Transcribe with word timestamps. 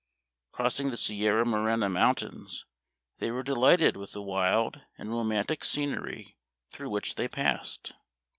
Crossing 0.51 0.89
the 0.89 0.97
Sierra 0.97 1.45
Morena 1.45 1.87
Mountains, 1.87 2.65
they 3.19 3.29
were 3.29 3.43
delighted 3.43 3.95
with 3.95 4.13
the 4.13 4.21
wild 4.23 4.81
and 4.97 5.11
romantic 5.11 5.63
scenery 5.63 6.35
through 6.71 6.89
which 6.89 7.13
they 7.13 7.27
passed. 7.27 7.91